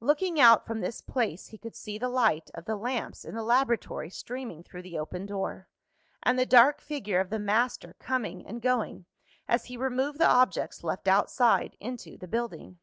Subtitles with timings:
[0.00, 3.42] Looking out from this place, he could see the light of the lamps in the
[3.42, 5.68] laboratory streaming through the open door,
[6.22, 9.06] and the dark figure of the master coming and going,
[9.48, 12.78] as he removed the objects left outside into the building.